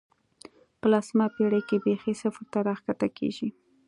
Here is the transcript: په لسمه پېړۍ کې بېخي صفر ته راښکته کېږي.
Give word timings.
په 0.79 0.85
لسمه 0.91 1.25
پېړۍ 1.35 1.61
کې 1.69 1.77
بېخي 1.83 2.13
صفر 2.21 2.43
ته 2.51 2.59
راښکته 2.67 3.07
کېږي. 3.17 3.49